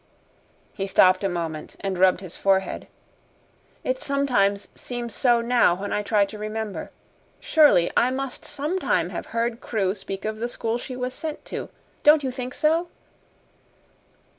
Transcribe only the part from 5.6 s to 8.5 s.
when I try to remember. Surely I must